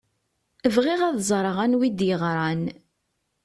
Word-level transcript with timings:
Bɣiɣ 0.75 1.01
ad 1.03 1.17
ẓṛeɣ 1.29 1.57
anwa 1.65 1.83
i 1.87 1.89
d-yeɣṛan. 1.91 2.61